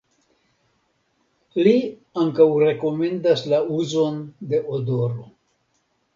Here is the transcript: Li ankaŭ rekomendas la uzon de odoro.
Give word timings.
Li 1.67 1.73
ankaŭ 2.21 2.47
rekomendas 2.65 3.45
la 3.53 3.61
uzon 3.77 4.19
de 4.55 4.65
odoro. 4.81 5.29